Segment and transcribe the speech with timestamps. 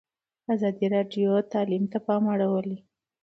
[0.53, 2.77] ازادي راډیو د تعلیم ته پام اړولی.